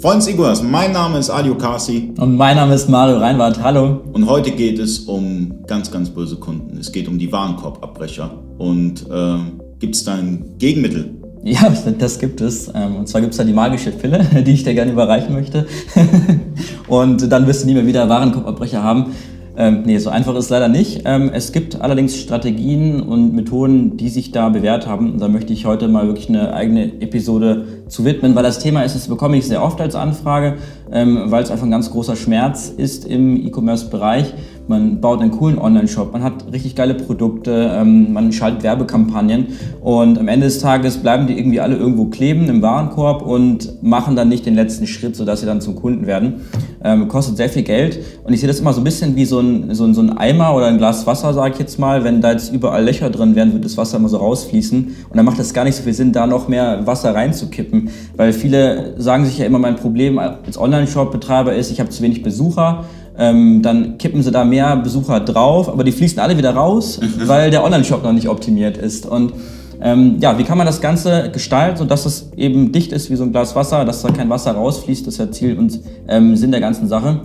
Freunde 0.00 0.30
Iguas, 0.30 0.62
mein 0.62 0.92
Name 0.92 1.18
ist 1.18 1.28
Adio 1.28 1.56
Kasi. 1.56 2.12
Und 2.18 2.36
mein 2.36 2.54
Name 2.54 2.72
ist 2.72 2.88
Mario 2.88 3.18
Reinwart. 3.18 3.60
Hallo. 3.60 4.00
Und 4.12 4.28
heute 4.28 4.52
geht 4.52 4.78
es 4.78 5.00
um 5.00 5.64
ganz, 5.66 5.90
ganz 5.90 6.08
böse 6.08 6.36
Kunden. 6.36 6.78
Es 6.78 6.92
geht 6.92 7.08
um 7.08 7.18
die 7.18 7.32
Warenkorbabbrecher. 7.32 8.30
Und 8.58 9.04
äh, 9.10 9.38
gibt 9.80 9.96
es 9.96 10.04
da 10.04 10.14
ein 10.14 10.54
Gegenmittel? 10.58 11.14
Ja, 11.44 11.72
das 11.98 12.18
gibt 12.18 12.40
es. 12.40 12.68
Ähm, 12.74 12.96
und 12.96 13.08
zwar 13.08 13.20
gibt 13.20 13.32
es 13.32 13.38
da 13.38 13.44
die 13.44 13.52
magische 13.52 13.92
Pille, 13.92 14.24
die 14.46 14.52
ich 14.52 14.64
dir 14.64 14.74
gerne 14.74 14.90
überreichen 14.90 15.32
möchte. 15.32 15.66
Und 16.88 17.30
dann 17.30 17.46
wirst 17.46 17.62
du 17.62 17.66
nie 17.68 17.74
mehr 17.74 17.86
wieder 17.86 18.08
Warenkorbabbrecher 18.08 18.82
haben. 18.82 19.12
Ähm, 19.60 19.82
nee, 19.84 19.98
so 19.98 20.08
einfach 20.08 20.36
ist 20.36 20.44
es 20.44 20.50
leider 20.50 20.68
nicht. 20.68 21.02
Ähm, 21.04 21.32
es 21.34 21.50
gibt 21.50 21.80
allerdings 21.80 22.16
Strategien 22.16 23.02
und 23.02 23.34
Methoden, 23.34 23.96
die 23.96 24.08
sich 24.08 24.30
da 24.30 24.50
bewährt 24.50 24.86
haben. 24.86 25.14
Und 25.14 25.20
da 25.20 25.26
möchte 25.26 25.52
ich 25.52 25.66
heute 25.66 25.88
mal 25.88 26.06
wirklich 26.06 26.28
eine 26.28 26.54
eigene 26.54 26.84
Episode 27.00 27.66
zu 27.88 28.04
widmen, 28.04 28.36
weil 28.36 28.44
das 28.44 28.60
Thema 28.60 28.82
ist, 28.84 28.94
das 28.94 29.08
bekomme 29.08 29.36
ich 29.36 29.48
sehr 29.48 29.60
oft 29.60 29.80
als 29.80 29.96
Anfrage, 29.96 30.58
ähm, 30.92 31.24
weil 31.26 31.42
es 31.42 31.50
einfach 31.50 31.64
ein 31.64 31.72
ganz 31.72 31.90
großer 31.90 32.14
Schmerz 32.14 32.68
ist 32.68 33.04
im 33.04 33.36
E-Commerce-Bereich. 33.44 34.32
Man 34.68 35.00
baut 35.00 35.22
einen 35.22 35.30
coolen 35.30 35.58
Online-Shop, 35.58 36.12
man 36.12 36.22
hat 36.22 36.52
richtig 36.52 36.74
geile 36.76 36.94
Produkte, 36.94 37.72
ähm, 37.74 38.12
man 38.12 38.30
schaltet 38.32 38.62
Werbekampagnen 38.62 39.46
und 39.80 40.18
am 40.18 40.28
Ende 40.28 40.46
des 40.46 40.58
Tages 40.58 40.98
bleiben 40.98 41.26
die 41.26 41.38
irgendwie 41.38 41.58
alle 41.60 41.76
irgendwo 41.76 42.04
kleben 42.04 42.48
im 42.50 42.60
Warenkorb 42.60 43.22
und 43.22 43.82
machen 43.82 44.14
dann 44.14 44.28
nicht 44.28 44.44
den 44.44 44.54
letzten 44.54 44.86
Schritt, 44.86 45.16
sodass 45.16 45.40
sie 45.40 45.46
dann 45.46 45.62
zum 45.62 45.74
Kunden 45.74 46.06
werden. 46.06 46.42
Ähm, 46.84 47.08
kostet 47.08 47.38
sehr 47.38 47.48
viel 47.48 47.62
Geld 47.62 47.98
und 48.24 48.34
ich 48.34 48.40
sehe 48.40 48.46
das 48.46 48.60
immer 48.60 48.74
so 48.74 48.82
ein 48.82 48.84
bisschen 48.84 49.16
wie 49.16 49.24
so 49.24 49.40
ein, 49.40 49.74
so 49.74 49.84
ein, 49.84 49.94
so 49.94 50.02
ein 50.02 50.16
Eimer 50.16 50.54
oder 50.54 50.66
ein 50.66 50.76
Glas 50.76 51.06
Wasser, 51.06 51.32
sage 51.32 51.54
ich 51.54 51.58
jetzt 51.58 51.78
mal. 51.78 52.04
Wenn 52.04 52.20
da 52.20 52.32
jetzt 52.32 52.52
überall 52.52 52.84
Löcher 52.84 53.08
drin 53.08 53.34
wären, 53.34 53.52
würde 53.52 53.62
das 53.62 53.78
Wasser 53.78 53.96
immer 53.96 54.10
so 54.10 54.18
rausfließen 54.18 54.84
und 55.08 55.16
dann 55.16 55.24
macht 55.24 55.38
es 55.38 55.54
gar 55.54 55.64
nicht 55.64 55.76
so 55.76 55.82
viel 55.82 55.94
Sinn, 55.94 56.12
da 56.12 56.26
noch 56.26 56.46
mehr 56.46 56.86
Wasser 56.86 57.14
reinzukippen, 57.14 57.88
weil 58.16 58.34
viele 58.34 58.94
sagen 58.98 59.24
sich 59.24 59.38
ja 59.38 59.46
immer, 59.46 59.58
mein 59.58 59.76
Problem 59.76 60.18
als 60.18 60.58
Online-Shop-Betreiber 60.58 61.54
ist, 61.54 61.70
ich 61.70 61.80
habe 61.80 61.88
zu 61.88 62.02
wenig 62.02 62.22
Besucher 62.22 62.84
ähm, 63.18 63.62
dann 63.62 63.98
kippen 63.98 64.22
sie 64.22 64.30
da 64.30 64.44
mehr 64.44 64.76
Besucher 64.76 65.20
drauf, 65.20 65.68
aber 65.68 65.84
die 65.84 65.92
fließen 65.92 66.18
alle 66.18 66.38
wieder 66.38 66.54
raus, 66.54 67.00
mhm. 67.00 67.26
weil 67.26 67.50
der 67.50 67.64
Online-Shop 67.64 68.02
noch 68.02 68.12
nicht 68.12 68.28
optimiert 68.28 68.76
ist. 68.76 69.06
Und 69.06 69.32
ähm, 69.80 70.16
ja, 70.20 70.38
wie 70.38 70.44
kann 70.44 70.58
man 70.58 70.66
das 70.66 70.80
Ganze 70.80 71.30
gestalten, 71.30 71.78
sodass 71.78 72.06
es 72.06 72.32
eben 72.36 72.72
dicht 72.72 72.92
ist 72.92 73.10
wie 73.10 73.16
so 73.16 73.24
ein 73.24 73.32
Glas 73.32 73.54
Wasser, 73.54 73.84
dass 73.84 74.02
da 74.02 74.10
kein 74.10 74.28
Wasser 74.30 74.52
rausfließt? 74.52 75.06
Das 75.06 75.14
ist 75.14 75.18
ja 75.18 75.30
Ziel 75.30 75.58
und 75.58 75.80
ähm, 76.08 76.36
Sinn 76.36 76.50
der 76.50 76.60
ganzen 76.60 76.88
Sache. 76.88 77.20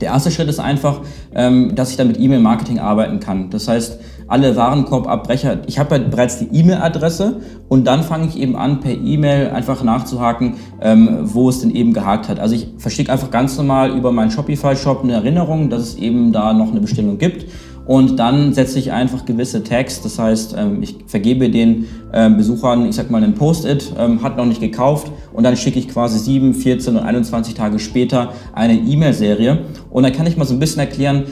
Der 0.00 0.10
erste 0.10 0.30
Schritt 0.30 0.48
ist 0.48 0.58
einfach, 0.58 1.00
ähm, 1.34 1.74
dass 1.74 1.90
ich 1.90 1.96
dann 1.96 2.08
mit 2.08 2.18
E-Mail-Marketing 2.18 2.80
arbeiten 2.80 3.20
kann. 3.20 3.50
Das 3.50 3.68
heißt, 3.68 4.00
alle 4.32 4.56
Warenkorbabbrecher, 4.56 5.58
ich 5.66 5.78
habe 5.78 5.96
ja 5.96 6.02
bereits 6.02 6.38
die 6.38 6.48
E-Mail-Adresse 6.50 7.36
und 7.68 7.86
dann 7.86 8.02
fange 8.02 8.28
ich 8.28 8.38
eben 8.38 8.56
an, 8.56 8.80
per 8.80 8.92
E-Mail 8.92 9.50
einfach 9.50 9.82
nachzuhaken, 9.82 10.54
ähm, 10.80 11.18
wo 11.22 11.50
es 11.50 11.60
denn 11.60 11.70
eben 11.70 11.92
gehakt 11.92 12.30
hat. 12.30 12.40
Also 12.40 12.54
ich 12.54 12.66
verschicke 12.78 13.12
einfach 13.12 13.30
ganz 13.30 13.58
normal 13.58 13.90
über 13.90 14.10
meinen 14.10 14.30
Shopify-Shop 14.30 15.02
eine 15.02 15.12
Erinnerung, 15.12 15.68
dass 15.68 15.82
es 15.82 15.94
eben 15.96 16.32
da 16.32 16.54
noch 16.54 16.70
eine 16.70 16.80
Bestellung 16.80 17.18
gibt 17.18 17.44
und 17.84 18.18
dann 18.18 18.52
setze 18.54 18.78
ich 18.78 18.92
einfach 18.92 19.24
gewisse 19.24 19.64
Tags, 19.64 20.02
das 20.02 20.18
heißt, 20.18 20.54
ähm, 20.56 20.82
ich 20.82 20.96
vergebe 21.06 21.50
den 21.50 21.86
ähm, 22.12 22.36
Besuchern, 22.36 22.86
ich 22.86 22.94
sag 22.94 23.10
mal, 23.10 23.22
einen 23.22 23.34
Post-it, 23.34 23.92
ähm, 23.98 24.22
hat 24.22 24.36
noch 24.36 24.46
nicht 24.46 24.60
gekauft 24.60 25.10
und 25.32 25.44
dann 25.44 25.56
schicke 25.56 25.78
ich 25.78 25.88
quasi 25.88 26.18
7, 26.18 26.54
14 26.54 26.96
und 26.96 27.02
21 27.02 27.54
Tage 27.54 27.78
später 27.78 28.32
eine 28.52 28.74
E-Mail-Serie 28.74 29.58
und 29.90 30.02
dann 30.02 30.12
kann 30.12 30.26
ich 30.26 30.36
mal 30.36 30.44
so 30.44 30.54
ein 30.54 30.58
bisschen 30.58 30.80
erklären, 30.80 31.24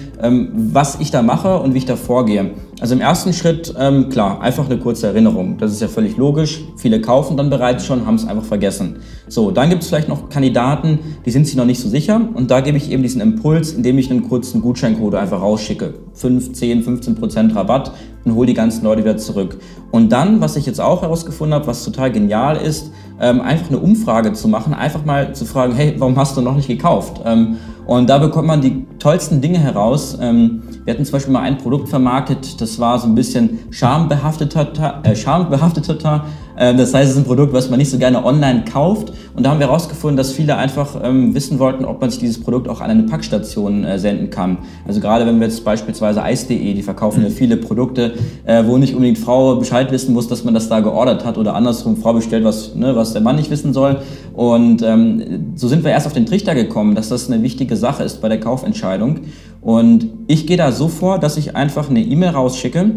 was 0.53 0.99
ich 1.01 1.11
da 1.11 1.23
mache 1.23 1.59
und 1.59 1.75
wie 1.75 1.79
ich 1.79 1.87
da 1.87 1.97
vorgehe. 1.97 2.51
Also 2.81 2.95
im 2.95 3.01
ersten 3.01 3.33
Schritt, 3.33 3.75
klar, 4.11 4.41
einfach 4.41 4.67
eine 4.67 4.79
kurze 4.79 5.07
Erinnerung. 5.09 5.59
Das 5.59 5.71
ist 5.71 5.81
ja 5.81 5.89
völlig 5.89 6.17
logisch. 6.17 6.61
Viele 6.77 7.01
kaufen 7.01 7.37
dann 7.37 7.51
bereits 7.51 7.85
schon, 7.85 8.07
haben 8.07 8.15
es 8.15 8.27
einfach 8.27 8.45
vergessen. 8.45 8.97
So, 9.29 9.51
dann 9.51 9.69
gibt 9.71 9.83
es 9.83 9.89
vielleicht 9.89 10.09
noch 10.09 10.29
Kandidaten, 10.29 10.99
die 11.25 11.31
sind 11.31 11.47
sich 11.47 11.57
noch 11.57 11.67
nicht 11.67 11.81
so 11.81 11.89
sicher 11.89 12.21
und 12.35 12.51
da 12.51 12.61
gebe 12.61 12.77
ich 12.77 12.91
eben 12.91 13.03
diesen 13.03 13.21
Impuls, 13.21 13.73
indem 13.73 13.99
ich 13.99 14.11
einen 14.11 14.29
kurzen 14.29 14.61
Gutscheincode 14.63 15.15
einfach 15.15 15.41
rausschicke. 15.41 15.95
5, 16.15 16.53
10, 16.53 16.83
15 16.83 17.15
Prozent 17.15 17.55
Rabatt 17.55 17.93
und 18.25 18.35
hole 18.35 18.47
die 18.47 18.55
ganzen 18.55 18.85
Leute 18.85 19.03
wieder 19.03 19.17
zurück. 19.17 19.59
Und 19.91 20.11
dann, 20.11 20.41
was 20.41 20.57
ich 20.57 20.67
jetzt 20.67 20.81
auch 20.81 21.03
herausgefunden 21.03 21.55
habe, 21.55 21.67
was 21.67 21.85
total 21.85 22.11
genial 22.11 22.57
ist, 22.57 22.93
ähm, 23.21 23.41
einfach 23.41 23.69
eine 23.69 23.79
Umfrage 23.79 24.33
zu 24.33 24.49
machen, 24.49 24.75
einfach 24.75 25.05
mal 25.05 25.35
zu 25.35 25.45
fragen, 25.45 25.75
hey, 25.75 25.95
warum 25.99 26.17
hast 26.17 26.37
du 26.37 26.41
noch 26.41 26.57
nicht 26.57 26.69
gekauft? 26.69 27.21
Ähm, 27.25 27.59
und 27.87 28.09
da 28.09 28.19
bekommt 28.19 28.47
man 28.47 28.61
die 28.61 28.87
tollsten 28.99 29.41
Dinge 29.41 29.59
heraus. 29.59 30.17
Ähm, 30.21 30.63
wir 30.85 30.95
hatten 30.95 31.05
zum 31.05 31.13
Beispiel 31.13 31.33
mal 31.33 31.43
ein 31.43 31.59
Produkt 31.59 31.89
vermarktet, 31.89 32.61
das 32.61 32.79
war 32.79 32.99
so 32.99 33.07
ein 33.07 33.15
bisschen 33.15 33.59
schambehafteter, 33.71 35.01
äh, 35.03 35.15
schambehafteter 35.17 36.25
das 36.61 36.93
heißt, 36.93 37.11
es 37.11 37.17
ist 37.17 37.23
ein 37.23 37.25
Produkt, 37.25 37.55
was 37.55 37.71
man 37.71 37.79
nicht 37.79 37.91
so 37.91 37.97
gerne 37.97 38.23
online 38.25 38.65
kauft. 38.71 39.13
Und 39.35 39.45
da 39.45 39.51
haben 39.51 39.61
wir 39.61 39.69
herausgefunden, 39.69 40.19
dass 40.19 40.33
viele 40.33 40.57
einfach 40.57 41.01
ähm, 41.03 41.35
wissen 41.35 41.59
wollten, 41.59 41.87
ob 41.87 42.01
man 42.03 42.11
sich 42.11 42.21
dieses 42.21 42.39
Produkt 42.39 42.69
auch 42.69 42.83
an 42.83 42.91
eine 42.91 43.05
Packstation 43.05 43.85
äh, 43.85 43.99
senden 43.99 44.29
kann. 44.29 44.59
Also 44.87 45.01
gerade 45.01 45.25
wenn 45.25 45.41
wir 45.41 45.47
jetzt 45.47 45.65
beispielsweise 45.65 46.23
Eis.de, 46.23 46.75
die 46.75 46.83
verkaufen 46.83 47.23
ja 47.23 47.31
viele 47.31 47.57
Produkte, 47.57 48.13
äh, 48.45 48.63
wo 48.67 48.77
nicht 48.77 48.95
unbedingt 48.95 49.17
Frau 49.17 49.57
Bescheid 49.57 49.91
wissen 49.91 50.13
muss, 50.13 50.29
dass 50.29 50.45
man 50.45 50.53
das 50.53 50.69
da 50.69 50.81
geordert 50.81 51.25
hat 51.25 51.39
oder 51.39 51.55
andersrum, 51.55 51.97
Frau 51.97 52.13
bestellt 52.13 52.45
was, 52.45 52.75
ne, 52.75 52.95
was 52.95 53.15
der 53.15 53.23
Mann 53.23 53.37
nicht 53.37 53.51
wissen 53.51 53.73
soll. 53.73 54.03
Und 54.35 54.83
ähm, 54.83 55.53
so 55.55 55.67
sind 55.67 55.83
wir 55.85 55.93
erst 55.93 56.07
auf 56.07 56.13
den 56.13 56.27
Trichter 56.27 56.55
gekommen, 56.55 56.95
dass 56.95 57.09
das 57.09 57.31
eine 57.31 57.43
wichtige 57.43 57.77
Sache 57.77 58.03
ist 58.03 58.21
bei 58.21 58.29
der 58.29 58.41
Kaufentscheidung. 58.41 59.21
Und 59.63 60.09
ich 60.27 60.47
gehe 60.47 60.57
da 60.57 60.73
so 60.73 60.89
vor, 60.89 61.19
dass 61.19 61.37
ich 61.37 61.57
einfach 61.57 61.89
eine 61.89 62.01
E-Mail 62.01 62.31
rausschicke. 62.31 62.91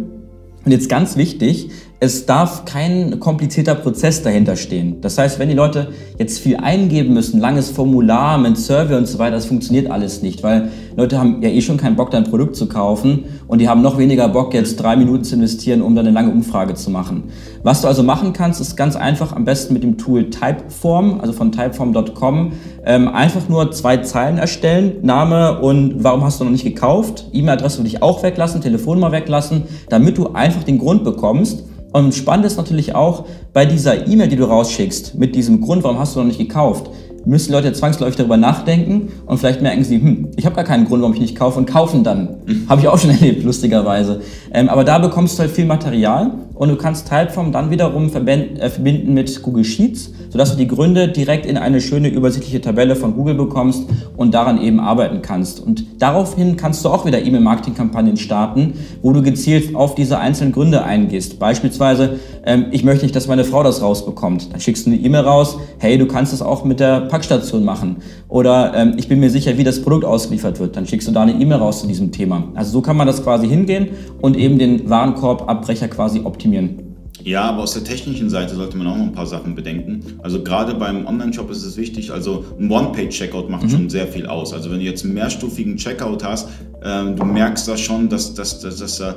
Und 0.66 0.72
jetzt 0.72 0.88
ganz 0.88 1.18
wichtig, 1.18 1.70
es 2.04 2.26
darf 2.26 2.66
kein 2.66 3.22
komplizierter 3.22 3.76
Prozess 3.76 4.22
dahinter 4.22 4.58
stehen. 4.58 5.00
Das 5.00 5.18
heißt, 5.18 5.40
wenn 5.40 5.48
die 5.48 5.56
Leute 5.56 5.88
jetzt 6.20 6.40
viel 6.40 6.58
eingeben 6.58 7.14
müssen, 7.14 7.40
langes 7.40 7.70
Formular 7.70 8.38
mit 8.38 8.58
Survey 8.58 8.98
und 8.98 9.08
so 9.08 9.20
weiter, 9.20 9.38
das 9.38 9.46
funktioniert 9.46 9.90
alles 9.90 10.22
nicht, 10.22 10.44
weil 10.44 10.68
Leute 10.98 11.18
haben 11.18 11.42
ja 11.42 11.48
eh 11.48 11.62
schon 11.62 11.78
keinen 11.78 11.96
Bock, 11.96 12.12
dein 12.12 12.26
Produkt 12.26 12.58
zu 12.58 12.68
kaufen 12.68 13.24
und 13.48 13.60
die 13.60 13.70
haben 13.70 13.82
noch 13.82 13.98
weniger 13.98 14.28
Bock, 14.28 14.54
jetzt 14.54 14.76
drei 14.76 14.98
Minuten 14.98 15.24
zu 15.24 15.36
investieren, 15.36 15.82
um 15.82 15.96
dann 15.96 16.06
eine 16.06 16.14
lange 16.14 16.30
Umfrage 16.30 16.74
zu 16.74 16.90
machen. 16.92 17.24
Was 17.64 17.82
du 17.82 17.88
also 17.88 18.04
machen 18.04 18.34
kannst, 18.34 18.60
ist 18.60 18.76
ganz 18.76 18.98
einfach 18.98 19.34
am 19.34 19.46
besten 19.46 19.74
mit 19.74 19.84
dem 19.84 19.98
Tool 19.98 20.30
Typeform, 20.30 21.22
also 21.22 21.32
von 21.32 21.54
typeform.com, 21.54 22.52
ähm, 22.86 23.08
einfach 23.08 23.48
nur 23.48 23.72
zwei 23.72 23.98
Zeilen 23.98 24.38
erstellen, 24.38 24.98
Name 25.04 25.62
und 25.62 26.04
warum 26.04 26.26
hast 26.26 26.42
du 26.42 26.44
noch 26.44 26.52
nicht 26.52 26.66
gekauft, 26.66 27.30
E-Mail-Adresse 27.32 27.78
würde 27.78 27.88
ich 27.88 28.04
auch 28.04 28.24
weglassen, 28.24 28.60
Telefonnummer 28.60 29.14
weglassen, 29.14 29.64
damit 29.88 30.18
du 30.18 30.34
einfach 30.34 30.64
den 30.64 30.80
Grund 30.80 31.06
bekommst, 31.06 31.64
und 31.94 32.14
spannend 32.14 32.46
ist 32.46 32.58
natürlich 32.58 32.96
auch 32.96 33.26
bei 33.54 33.66
dieser 33.66 34.08
E-Mail, 34.08 34.28
die 34.28 34.36
du 34.36 34.46
rausschickst, 34.46 35.16
mit 35.16 35.36
diesem 35.36 35.62
Grund, 35.62 35.84
warum 35.84 36.00
hast 36.00 36.16
du 36.16 36.20
noch 36.20 36.28
nicht 36.28 36.40
gekauft, 36.40 36.90
müssen 37.26 37.52
Leute 37.52 37.74
zwangsläufig 37.74 38.16
darüber 38.16 38.38
nachdenken 38.38 39.10
und 39.26 39.38
vielleicht 39.38 39.62
merken 39.62 39.84
sie, 39.84 40.00
hm, 40.00 40.30
ich 40.36 40.46
habe 40.46 40.56
gar 40.56 40.66
keinen 40.66 40.86
Grund, 40.86 41.02
warum 41.02 41.14
ich 41.14 41.22
nicht 41.22 41.38
kaufe 41.38 41.60
und 41.60 41.66
kaufen 41.66 42.04
dann. 42.04 42.38
Mhm. 42.46 42.70
Habe 42.70 42.82
ich 42.82 42.88
auch 42.88 42.98
schon 42.98 43.10
erlebt, 43.12 43.44
lustigerweise. 43.44 44.22
Ähm, 44.54 44.70
aber 44.70 44.84
da 44.84 44.98
bekommst 44.98 45.38
du 45.38 45.42
halt 45.42 45.52
viel 45.52 45.66
Material 45.66 46.32
und 46.56 46.70
du 46.70 46.76
kannst 46.76 47.10
Typeform 47.10 47.52
dann 47.52 47.72
wiederum 47.72 48.08
äh, 48.08 48.70
verbinden 48.70 49.14
mit 49.14 49.42
Google 49.42 49.64
Sheets, 49.64 50.12
sodass 50.30 50.52
du 50.52 50.58
die 50.58 50.68
Gründe 50.68 51.08
direkt 51.08 51.46
in 51.46 51.58
eine 51.58 51.82
schöne 51.82 52.10
übersichtliche 52.10 52.62
Tabelle 52.62 52.96
von 52.96 53.16
Google 53.16 53.36
bekommst 53.36 53.84
und 54.16 54.34
daran 54.34 54.62
eben 54.62 54.80
arbeiten 54.80 55.22
kannst. 55.22 55.60
Und 55.60 55.86
daraufhin 56.00 56.56
kannst 56.56 56.86
du 56.86 56.90
auch 56.90 57.06
wieder 57.06 57.22
E-Mail-Marketing-Kampagnen 57.22 58.18
starten, 58.18 58.74
wo 59.02 59.12
du 59.14 59.22
gezielt 59.22 59.76
auf 59.76 59.96
diese 59.96 60.20
einzelnen 60.20 60.52
Gründe 60.52 60.84
eingehst. 60.84 61.40
Beispielsweise, 61.40 62.20
ähm, 62.46 62.68
ich 62.72 62.84
möchte 62.84 63.04
nicht, 63.04 63.16
dass 63.16 63.28
meine 63.28 63.44
Frau 63.44 63.64
das 63.64 63.82
rausbekommt. 63.82 64.54
Dann 64.54 64.60
schickst 64.60 64.86
du 64.86 64.92
eine 64.92 65.00
E-Mail 65.00 65.22
raus, 65.22 65.58
hey, 65.80 65.98
du 65.98 66.06
kannst 66.06 66.34
das 66.34 66.42
auch 66.42 66.64
mit 66.64 66.80
der 66.80 67.02
Packstation 67.14 67.64
machen. 67.64 67.98
Oder 68.28 68.74
ähm, 68.76 68.96
ich 68.98 69.08
bin 69.08 69.20
mir 69.20 69.30
sicher, 69.30 69.56
wie 69.60 69.64
das 69.64 69.84
Produkt 69.84 70.04
ausgeliefert 70.04 70.60
wird. 70.60 70.76
Dann 70.76 70.88
schickst 70.88 71.08
du 71.08 71.12
da 71.12 71.22
eine 71.22 71.34
E-Mail 71.34 71.60
raus 71.60 71.82
zu 71.82 71.86
diesem 71.86 72.12
Thema. 72.12 72.52
Also 72.56 72.72
so 72.72 72.82
kann 72.82 72.98
man 72.98 73.06
das 73.06 73.22
quasi 73.24 73.48
hingehen 73.48 73.90
und 74.20 74.36
eben 74.36 74.58
den 74.58 74.90
Warenkorbabbrecher 74.90 75.90
quasi 75.90 76.22
optimieren. 76.24 76.96
Ja, 77.24 77.44
aber 77.44 77.62
aus 77.62 77.74
der 77.74 77.84
technischen 77.84 78.32
Seite 78.32 78.56
sollte 78.56 78.78
man 78.78 78.88
auch 78.88 78.98
noch 78.98 79.04
ein 79.04 79.12
paar 79.12 79.28
Sachen 79.28 79.54
bedenken. 79.54 80.04
Also 80.24 80.44
gerade 80.44 80.74
beim 80.74 81.06
Online-Shop 81.06 81.52
ist 81.52 81.64
es 81.64 81.78
wichtig, 81.78 82.12
also 82.12 82.44
ein 82.60 82.72
One-Page-Checkout 82.72 83.48
macht 83.48 83.66
mhm. 83.66 83.70
schon 83.70 83.90
sehr 83.92 84.08
viel 84.08 84.26
aus. 84.26 84.52
Also 84.52 84.72
wenn 84.72 84.80
du 84.80 84.86
jetzt 84.86 85.06
einen 85.06 85.14
mehrstufigen 85.14 85.78
Checkout 85.78 86.24
hast, 86.24 86.50
äh, 86.82 87.14
du 87.14 87.24
merkst 87.24 87.68
da 87.68 87.78
schon, 87.78 88.10
dass, 88.10 88.34
dass, 88.34 88.60
dass, 88.60 88.80
dass 88.80 89.00
äh, 89.00 89.14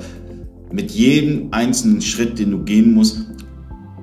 mit 0.71 0.91
jedem 0.91 1.49
einzelnen 1.53 2.03
Schritt, 2.03 2.39
den 2.39 2.51
du 2.51 2.59
gehen 2.63 2.93
musst, 2.93 3.23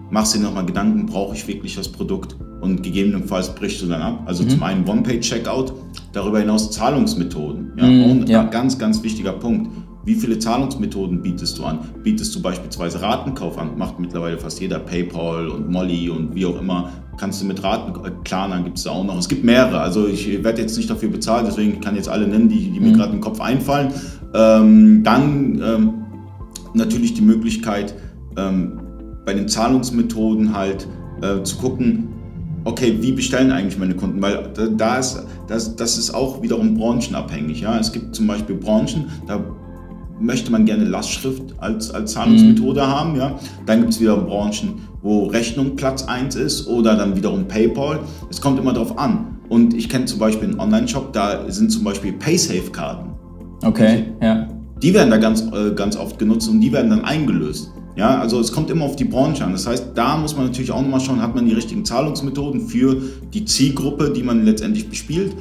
machst 0.10 0.34
du 0.34 0.40
dir 0.40 0.46
nochmal 0.46 0.66
Gedanken, 0.66 1.06
brauche 1.06 1.36
ich 1.36 1.48
wirklich 1.48 1.76
das 1.76 1.88
Produkt? 1.88 2.36
Und 2.64 2.82
gegebenenfalls 2.82 3.54
brichst 3.54 3.82
du 3.82 3.88
dann 3.88 4.02
ab. 4.02 4.24
Also 4.26 4.44
mhm. 4.44 4.50
zum 4.50 4.64
einen 4.64 4.88
One-Page-Checkout, 4.88 5.74
darüber 6.14 6.40
hinaus 6.40 6.72
Zahlungsmethoden. 6.72 7.74
Ja, 7.78 7.86
mhm, 7.86 8.04
und 8.04 8.30
ja. 8.30 8.42
ein 8.42 8.52
ganz, 8.52 8.80
ganz 8.80 9.04
wichtiger 9.04 9.34
Punkt. 9.34 9.70
Wie 10.06 10.16
viele 10.16 10.40
Zahlungsmethoden 10.40 11.22
bietest 11.22 11.58
du 11.58 11.66
an? 11.66 11.80
Bietest 12.04 12.34
du 12.36 12.42
beispielsweise 12.42 13.02
Ratenkauf 13.02 13.58
an? 13.58 13.78
Macht 13.78 14.00
mittlerweile 14.00 14.38
fast 14.38 14.62
jeder 14.62 14.80
PayPal 14.80 15.50
und 15.50 15.70
Molly 15.70 16.10
und 16.10 16.36
wie 16.36 16.46
auch 16.46 16.60
immer. 16.60 16.90
Kannst 17.18 17.42
du 17.42 17.46
mit 17.46 17.62
Raten, 17.64 17.94
äh, 18.06 18.12
Klarna 18.24 18.60
gibt 18.60 18.78
es 18.78 18.86
da 18.86 18.92
auch 18.92 19.04
noch. 19.04 19.18
Es 19.18 19.28
gibt 19.28 19.44
mehrere. 19.44 19.82
Also 19.82 20.08
ich 20.08 20.42
werde 20.42 20.62
jetzt 20.62 20.78
nicht 20.78 20.90
dafür 20.90 21.10
bezahlt, 21.10 21.46
deswegen 21.48 21.82
kann 21.82 21.96
ich 21.96 22.00
jetzt 22.00 22.10
alle 22.10 22.28
nennen, 22.28 22.48
die, 22.48 22.72
die 22.72 22.80
mir 22.80 22.92
mhm. 22.92 22.98
gerade 22.98 23.14
im 23.14 23.22
Kopf 23.22 23.42
einfallen. 23.42 23.94
Ähm, 24.34 25.04
dann 25.04 25.62
ähm, 25.62 25.94
natürlich 26.74 27.14
die 27.14 27.22
Möglichkeit, 27.22 27.94
ähm, 28.38 28.80
bei 29.26 29.34
den 29.34 29.48
Zahlungsmethoden 29.48 30.56
halt 30.56 30.88
äh, 31.22 31.44
zu 31.44 31.58
gucken, 31.58 32.13
okay, 32.66 32.98
wie 33.00 33.12
bestellen 33.12 33.52
eigentlich 33.52 33.78
meine 33.78 33.96
Kunden? 33.96 34.22
Weil 34.22 34.50
da 34.78 34.98
ist, 34.98 35.24
das, 35.48 35.76
das 35.76 35.98
ist 35.98 36.14
auch 36.14 36.42
wiederum 36.42 36.76
branchenabhängig. 36.76 37.62
Ja? 37.62 37.80
Es 37.80 37.92
gibt 37.92 38.16
zum 38.16 38.28
Beispiel 38.28 38.56
Branchen, 38.56 39.06
da 39.28 39.44
möchte 40.20 40.52
man 40.52 40.66
gerne 40.66 40.86
Lastschrift 40.86 41.56
als, 41.58 41.92
als 41.92 42.14
Zahlungsmethode 42.14 42.82
mhm. 42.82 42.88
haben. 42.88 43.16
Ja? 43.16 43.40
Dann 43.66 43.82
gibt 43.82 43.94
es 43.94 44.00
wieder 44.00 44.18
Branchen, 44.18 44.82
wo 45.02 45.26
Rechnung 45.26 45.76
Platz 45.76 46.04
1 46.04 46.36
ist 46.36 46.68
oder 46.68 46.96
dann 46.96 47.16
wiederum 47.16 47.48
PayPal. 47.48 48.00
Es 48.30 48.40
kommt 48.40 48.60
immer 48.60 48.74
darauf 48.74 48.98
an. 48.98 49.40
Und 49.50 49.74
ich 49.74 49.90
kenne 49.90 50.06
zum 50.06 50.20
Beispiel 50.20 50.50
einen 50.50 50.60
Online-Shop, 50.60 51.14
da 51.14 51.52
sind 51.52 51.70
zum 51.70 51.84
Beispiel 51.84 52.14
Paysafe-Karten. 52.14 53.12
Okay, 53.64 54.06
ja. 54.22 54.48
Die 54.82 54.94
werden 54.94 55.10
da 55.12 55.18
ganz, 55.18 55.42
äh, 55.42 55.74
ganz 55.76 55.96
oft 55.96 56.18
genutzt 56.18 56.50
und 56.50 56.60
die 56.60 56.72
werden 56.72 56.90
dann 56.90 57.06
eingelöst. 57.06 57.72
Ja, 57.96 58.20
also 58.20 58.40
es 58.40 58.52
kommt 58.52 58.70
immer 58.70 58.86
auf 58.86 58.96
die 58.96 59.06
Branche 59.06 59.46
an. 59.46 59.52
Das 59.52 59.68
heißt, 59.68 59.90
da 59.94 60.18
muss 60.18 60.36
man 60.36 60.46
natürlich 60.48 60.72
auch 60.72 60.82
nochmal 60.82 61.00
schauen, 61.00 61.22
hat 61.22 61.36
man 61.36 61.46
die 61.46 61.54
richtigen 61.54 61.86
Zahlungsmethoden 61.86 62.68
für 62.68 62.98
die 63.34 63.46
Zielgruppe, 63.46 64.12
die 64.12 64.24
man 64.24 64.46
letztendlich 64.46 64.90
bespielt 64.90 65.34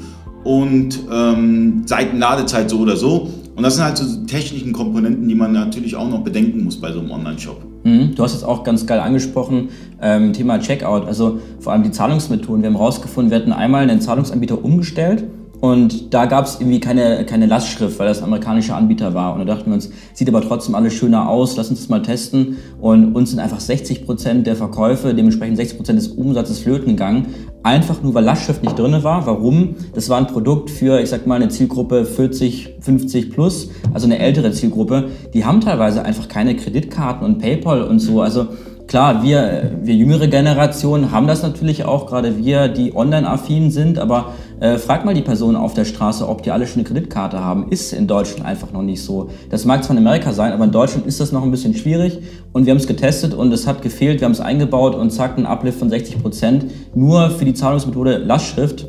und 0.45 1.01
ähm, 1.11 1.83
Seitenladezeit 1.87 2.69
so 2.69 2.79
oder 2.79 2.97
so. 2.97 3.31
Und 3.55 3.63
das 3.63 3.77
sind 3.77 3.85
halt 3.85 3.97
so 3.97 4.25
technischen 4.27 4.73
Komponenten, 4.73 5.29
die 5.29 5.35
man 5.35 5.53
natürlich 5.53 5.97
auch 5.97 6.09
noch 6.09 6.21
bedenken 6.21 6.65
muss 6.65 6.81
bei 6.81 6.93
so 6.93 7.01
einem 7.01 7.11
Online-Shop. 7.11 7.59
Mhm. 7.85 8.15
Du 8.15 8.23
hast 8.23 8.35
jetzt 8.35 8.45
auch 8.45 8.65
ganz 8.65 8.87
geil 8.87 9.01
angesprochen, 9.01 9.69
ähm, 10.01 10.33
Thema 10.33 10.59
Checkout, 10.59 11.07
also 11.07 11.41
vor 11.61 11.73
allem 11.73 11.83
die 11.83 11.91
Zahlungsmethoden. 11.91 12.63
Wir 12.63 12.71
haben 12.71 12.77
herausgefunden, 12.77 13.31
wir 13.31 13.39
hatten 13.39 13.53
einmal 13.53 13.83
einen 13.83 14.01
Zahlungsanbieter 14.01 14.63
umgestellt 14.63 15.25
und 15.63 16.13
da 16.13 16.27
gab 16.27 16.47
es 16.47 16.57
irgendwie 16.59 16.81
keine, 16.81 17.25
keine 17.25 17.47
Lastschrift, 17.47 17.97
weil 18.01 18.09
das 18.09 18.19
ein 18.19 18.25
amerikanischer 18.25 18.75
Anbieter 18.75 19.15
war. 19.15 19.33
Und 19.33 19.39
da 19.39 19.45
dachten 19.45 19.67
wir 19.67 19.75
uns, 19.75 19.91
sieht 20.13 20.29
aber 20.29 20.41
trotzdem 20.41 20.75
alles 20.75 20.93
schöner 20.93 21.29
aus, 21.29 21.57
lass 21.57 21.71
uns 21.71 21.79
das 21.79 21.89
mal 21.89 22.03
testen. 22.03 22.57
Und 22.81 23.15
uns 23.15 23.31
sind 23.31 23.39
einfach 23.39 23.61
60 23.61 24.05
Prozent 24.05 24.49
der 24.49 24.57
Verkäufe, 24.57 25.15
dementsprechend 25.15 25.59
60 25.59 25.77
Prozent 25.77 26.01
des 26.01 26.09
Umsatzes 26.09 26.59
flöten 26.59 26.89
gegangen. 26.89 27.29
Einfach 27.63 28.03
nur, 28.03 28.13
weil 28.13 28.25
Lastschrift 28.25 28.65
nicht 28.65 28.77
drin 28.77 29.05
war. 29.05 29.25
Warum? 29.25 29.77
Das 29.95 30.09
war 30.09 30.19
ein 30.19 30.27
Produkt 30.27 30.69
für, 30.69 31.01
ich 31.01 31.11
sag 31.11 31.29
mal, 31.29 31.37
eine 31.37 31.49
Zielgruppe 31.49 32.07
40, 32.07 32.79
50 32.81 33.31
plus, 33.31 33.69
also 33.95 34.07
eine 34.07 34.19
ältere 34.19 34.51
Zielgruppe. 34.51 35.11
Die 35.33 35.45
haben 35.45 35.61
teilweise 35.61 36.05
einfach 36.05 36.27
keine 36.27 36.57
Kreditkarten 36.57 37.25
und 37.25 37.39
PayPal 37.39 37.85
und 37.85 38.01
so. 38.01 38.21
Also 38.21 38.49
Klar, 38.93 39.23
wir, 39.23 39.71
wir 39.83 39.95
jüngere 39.95 40.27
Generationen 40.27 41.13
haben 41.13 41.27
das 41.27 41.43
natürlich 41.43 41.87
auch, 41.87 42.07
gerade 42.07 42.37
wir, 42.37 42.69
die 42.69 42.95
online-affin 42.95 43.71
sind, 43.71 43.99
aber 43.99 44.35
äh, 44.63 44.79
frag 44.79 45.05
mal 45.05 45.13
die 45.13 45.23
Personen 45.23 45.57
auf 45.57 45.75
der 45.75 45.85
Straße, 45.85 46.29
ob 46.29 46.45
die 46.45 46.53
alle 46.53 46.69
schon 46.69 46.77
eine 46.77 46.85
Kreditkarte 46.85 47.41
haben. 47.41 47.69
Ist 47.71 47.93
in 47.93 48.07
Deutschland 48.07 48.47
einfach 48.47 48.71
noch 48.71 48.83
nicht 48.83 49.03
so. 49.03 49.29
Das 49.51 49.65
mag 49.65 49.83
zwar 49.83 49.97
in 49.97 50.07
Amerika 50.07 50.33
sein, 50.33 50.53
aber 50.53 50.65
in 50.65 50.71
Deutschland 50.71 51.05
ist 51.05 51.19
das 51.19 51.33
noch 51.33 51.43
ein 51.43 51.51
bisschen 51.51 51.75
schwierig 51.75 52.21
und 52.53 52.65
wir 52.65 52.71
haben 52.71 52.79
es 52.79 52.87
getestet 52.87 53.35
und 53.35 53.53
es 53.53 53.67
hat 53.67 53.83
gefehlt, 53.83 54.21
wir 54.21 54.27
haben 54.27 54.33
es 54.33 54.41
eingebaut 54.41 54.95
und 54.95 55.11
zack, 55.11 55.37
ein 55.37 55.47
Uplift 55.47 55.81
von 55.81 55.91
60 55.91 56.23
Prozent 56.23 56.67
nur 56.95 57.31
für 57.31 57.45
die 57.45 57.55
Zahlungsmethode 57.55 58.19
Lastschrift. 58.19 58.87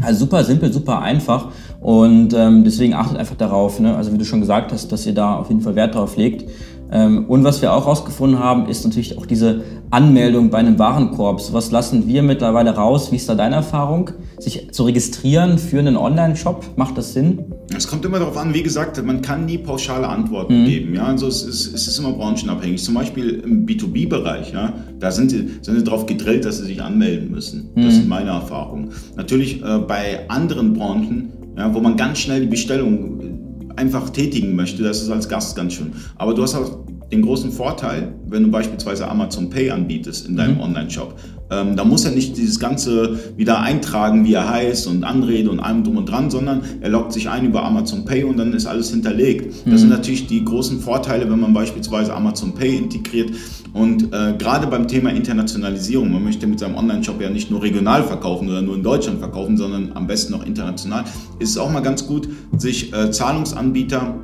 Also 0.00 0.20
super 0.20 0.44
simpel, 0.44 0.72
super 0.72 1.00
einfach 1.00 1.48
und 1.80 2.32
ähm, 2.32 2.62
deswegen 2.62 2.94
achtet 2.94 3.18
einfach 3.18 3.36
darauf, 3.36 3.80
ne? 3.80 3.96
also 3.96 4.12
wie 4.12 4.18
du 4.18 4.24
schon 4.24 4.40
gesagt 4.40 4.72
hast, 4.72 4.92
dass 4.92 5.04
ihr 5.04 5.14
da 5.14 5.34
auf 5.34 5.48
jeden 5.48 5.62
Fall 5.62 5.74
Wert 5.74 5.96
drauf 5.96 6.16
legt. 6.16 6.48
Ähm, 6.92 7.24
und 7.26 7.42
was 7.42 7.62
wir 7.62 7.72
auch 7.72 7.86
herausgefunden 7.86 8.38
haben, 8.38 8.68
ist 8.68 8.84
natürlich 8.84 9.16
auch 9.16 9.24
diese 9.24 9.62
Anmeldung 9.90 10.50
bei 10.50 10.58
einem 10.58 10.78
Warenkorb. 10.78 11.40
So 11.40 11.54
was 11.54 11.70
lassen 11.70 12.06
wir 12.06 12.22
mittlerweile 12.22 12.70
raus. 12.70 13.10
Wie 13.10 13.16
ist 13.16 13.28
da 13.28 13.34
deine 13.34 13.56
Erfahrung? 13.56 14.10
Sich 14.38 14.70
zu 14.72 14.84
registrieren 14.84 15.58
für 15.58 15.78
einen 15.78 15.96
Online-Shop, 15.96 16.64
macht 16.76 16.98
das 16.98 17.14
Sinn? 17.14 17.44
Es 17.74 17.88
kommt 17.88 18.04
immer 18.04 18.18
darauf 18.18 18.36
an, 18.36 18.52
wie 18.52 18.62
gesagt, 18.62 19.02
man 19.04 19.22
kann 19.22 19.46
nie 19.46 19.58
pauschale 19.58 20.06
Antworten 20.06 20.62
mhm. 20.62 20.66
geben. 20.66 20.94
Ja? 20.94 21.04
Also 21.06 21.28
es 21.28 21.42
ist, 21.42 21.74
es 21.74 21.88
ist 21.88 21.98
immer 21.98 22.12
branchenabhängig. 22.12 22.82
Zum 22.82 22.94
Beispiel 22.94 23.42
im 23.44 23.64
B2B-Bereich, 23.64 24.52
ja? 24.52 24.74
da 24.98 25.10
sind 25.10 25.30
sie, 25.30 25.48
sind 25.62 25.78
sie 25.78 25.84
darauf 25.84 26.04
gedrillt, 26.06 26.44
dass 26.44 26.58
sie 26.58 26.66
sich 26.66 26.82
anmelden 26.82 27.30
müssen. 27.30 27.70
Das 27.74 27.84
mhm. 27.84 27.90
ist 27.90 28.08
meine 28.08 28.30
Erfahrung. 28.30 28.90
Natürlich 29.16 29.62
äh, 29.62 29.78
bei 29.78 30.28
anderen 30.28 30.74
Branchen, 30.74 31.32
ja, 31.56 31.72
wo 31.74 31.80
man 31.80 31.96
ganz 31.96 32.18
schnell 32.18 32.40
die 32.40 32.46
Bestellung 32.46 33.31
einfach 33.76 34.10
tätigen 34.10 34.54
möchte, 34.54 34.82
das 34.82 35.02
ist 35.02 35.10
als 35.10 35.28
Gast 35.28 35.56
ganz 35.56 35.74
schön. 35.74 35.92
Aber 36.16 36.34
du 36.34 36.42
hast 36.42 36.54
auch 36.54 36.78
den 37.12 37.22
großen 37.22 37.52
Vorteil, 37.52 38.14
wenn 38.26 38.44
du 38.44 38.50
beispielsweise 38.50 39.06
Amazon 39.06 39.50
Pay 39.50 39.70
anbietest 39.70 40.26
in 40.26 40.34
deinem 40.34 40.54
mhm. 40.54 40.62
Online-Shop. 40.62 41.14
Ähm, 41.50 41.76
da 41.76 41.84
muss 41.84 42.06
er 42.06 42.12
nicht 42.12 42.38
dieses 42.38 42.58
Ganze 42.58 43.18
wieder 43.36 43.60
eintragen, 43.60 44.24
wie 44.24 44.32
er 44.32 44.48
heißt 44.48 44.86
und 44.86 45.04
Anrede 45.04 45.50
und 45.50 45.60
allem 45.60 45.84
drum 45.84 45.98
und 45.98 46.06
dran, 46.06 46.30
sondern 46.30 46.62
er 46.80 46.88
loggt 46.88 47.12
sich 47.12 47.28
ein 47.28 47.44
über 47.44 47.62
Amazon 47.64 48.06
Pay 48.06 48.24
und 48.24 48.38
dann 48.38 48.54
ist 48.54 48.64
alles 48.64 48.90
hinterlegt. 48.90 49.54
Das 49.66 49.74
mhm. 49.74 49.78
sind 49.78 49.88
natürlich 49.90 50.26
die 50.26 50.42
großen 50.42 50.80
Vorteile, 50.80 51.30
wenn 51.30 51.38
man 51.38 51.52
beispielsweise 51.52 52.14
Amazon 52.14 52.54
Pay 52.54 52.78
integriert. 52.78 53.30
Und 53.74 54.04
äh, 54.14 54.34
gerade 54.38 54.66
beim 54.66 54.88
Thema 54.88 55.10
Internationalisierung, 55.10 56.10
man 56.10 56.24
möchte 56.24 56.46
mit 56.46 56.58
seinem 56.58 56.76
Online-Shop 56.76 57.20
ja 57.20 57.28
nicht 57.28 57.50
nur 57.50 57.62
regional 57.62 58.02
verkaufen 58.04 58.48
oder 58.48 58.62
nur 58.62 58.74
in 58.74 58.82
Deutschland 58.82 59.18
verkaufen, 59.18 59.58
sondern 59.58 59.92
am 59.92 60.06
besten 60.06 60.32
auch 60.32 60.46
international, 60.46 61.04
ist 61.38 61.50
es 61.50 61.58
auch 61.58 61.70
mal 61.70 61.80
ganz 61.80 62.06
gut, 62.06 62.28
sich 62.56 62.92
äh, 62.94 63.10
Zahlungsanbieter 63.10 64.14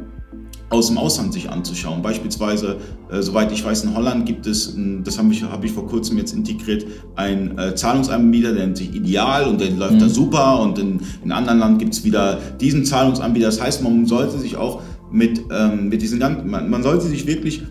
aus 0.71 0.89
dem 0.89 0.99
Ausland 0.99 1.33
sich 1.33 1.51
anzuschauen. 1.51 2.03
Beispielsweise, 2.03 2.77
äh, 3.11 3.23
soweit 3.23 3.51
ich 3.53 3.65
weiß, 3.65 3.85
in 3.85 3.95
Holland 3.95 4.27
gibt 4.27 4.47
es, 4.47 4.75
ein, 4.75 5.03
das 5.03 5.19
habe 5.19 5.33
ich, 5.33 5.43
hab 5.43 5.65
ich 5.65 5.73
vor 5.73 5.87
kurzem 5.87 6.19
jetzt 6.19 6.35
integriert, 6.35 6.85
ein 7.17 7.57
äh, 7.59 7.75
Zahlungsanbieter, 7.75 8.53
der 8.53 8.67
nennt 8.67 8.77
sich 8.77 8.95
Ideal 8.95 9.45
und 9.47 9.61
der 9.61 9.71
läuft 9.71 9.95
mhm. 9.95 10.01
da 10.01 10.09
super 10.09 10.61
und 10.61 10.79
in, 10.79 11.01
in 11.25 11.33
anderen 11.33 11.59
Land 11.59 11.79
gibt 11.79 11.95
es 11.95 12.05
wieder 12.05 12.39
diesen 12.61 12.85
Zahlungsanbieter. 12.85 13.47
Das 13.47 13.61
heißt, 13.61 13.83
man 13.83 14.05
sollte 14.07 14.39
sich 14.39 14.57
auch 14.57 14.83
mit, 15.11 15.41
ähm, 15.51 15.89
mit 15.89 16.03
diesen 16.03 16.19
ganzen, 16.19 16.51
man, 16.51 16.69
man 16.69 16.83
sollte 16.83 17.07
sich 17.07 17.27
wirklich 17.27 17.63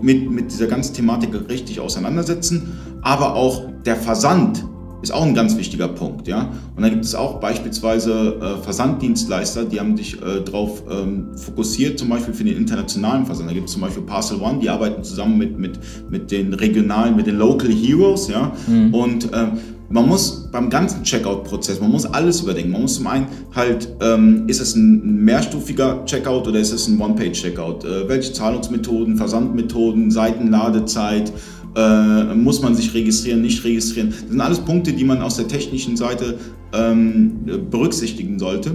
mit, 0.00 0.30
mit 0.30 0.52
dieser 0.52 0.66
ganzen 0.66 0.94
Thematik 0.94 1.30
richtig 1.48 1.80
auseinandersetzen, 1.80 2.72
aber 3.02 3.34
auch 3.34 3.62
der 3.84 3.96
Versand 3.96 4.64
ist 5.02 5.12
auch 5.12 5.24
ein 5.24 5.34
ganz 5.34 5.56
wichtiger 5.56 5.88
Punkt. 5.88 6.28
Ja? 6.28 6.50
Und 6.76 6.82
dann 6.82 6.90
gibt 6.90 7.04
es 7.04 7.14
auch 7.14 7.40
beispielsweise 7.40 8.36
äh, 8.40 8.62
Versanddienstleister, 8.62 9.64
die 9.64 9.80
haben 9.80 9.96
sich 9.96 10.14
äh, 10.22 10.40
darauf 10.44 10.82
ähm, 10.90 11.36
fokussiert, 11.36 11.98
zum 11.98 12.08
Beispiel 12.08 12.34
für 12.34 12.44
den 12.44 12.56
internationalen 12.56 13.26
Versand. 13.26 13.50
Da 13.50 13.54
gibt 13.54 13.66
es 13.66 13.72
zum 13.72 13.82
Beispiel 13.82 14.02
Parcel 14.04 14.40
One, 14.40 14.60
die 14.60 14.70
arbeiten 14.70 15.02
zusammen 15.02 15.36
mit, 15.38 15.58
mit, 15.58 15.78
mit 16.08 16.30
den 16.30 16.54
regionalen, 16.54 17.16
mit 17.16 17.26
den 17.26 17.36
Local 17.36 17.70
Heroes. 17.70 18.28
Ja? 18.28 18.52
Mhm. 18.68 18.94
Und 18.94 19.32
äh, 19.32 19.48
man 19.92 20.08
muss 20.08 20.48
beim 20.50 20.70
ganzen 20.70 21.02
Checkout-Prozess, 21.02 21.80
man 21.80 21.90
muss 21.90 22.06
alles 22.06 22.40
überdenken. 22.40 22.72
Man 22.72 22.82
muss 22.82 22.94
zum 22.94 23.06
einen 23.08 23.26
halt, 23.54 23.88
ähm, 24.00 24.44
ist 24.46 24.60
es 24.60 24.74
ein 24.74 25.22
mehrstufiger 25.22 26.04
Checkout 26.06 26.48
oder 26.48 26.60
ist 26.60 26.72
es 26.72 26.88
ein 26.88 26.98
One-Page-Checkout? 26.98 27.84
Äh, 27.84 28.08
welche 28.08 28.32
Zahlungsmethoden, 28.32 29.18
Versandmethoden, 29.18 30.10
Seitenladezeit, 30.10 31.32
äh, 31.74 32.34
muss 32.34 32.62
man 32.62 32.74
sich 32.74 32.92
registrieren, 32.94 33.42
nicht 33.42 33.64
registrieren. 33.64 34.10
Das 34.10 34.28
sind 34.28 34.40
alles 34.40 34.60
Punkte, 34.60 34.92
die 34.92 35.04
man 35.04 35.22
aus 35.22 35.36
der 35.36 35.48
technischen 35.48 35.96
Seite 35.96 36.38
ähm, 36.72 37.32
berücksichtigen 37.70 38.38
sollte. 38.38 38.72